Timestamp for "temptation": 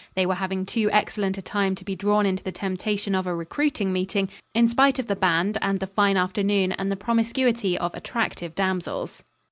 2.51-3.13